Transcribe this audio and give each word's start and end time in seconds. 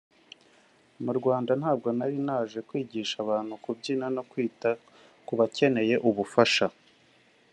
mu 1.03 1.11
Rwanda 1.19 1.51
nabwo 1.61 1.87
nari 1.97 2.17
naje 2.27 2.59
kwigisha 2.67 3.15
abantu 3.23 3.53
kubyina 3.63 4.05
no 4.15 4.23
kwita 4.29 4.69
ku 5.25 5.33
bakeneye 5.39 5.95
ubufasha 6.09 6.65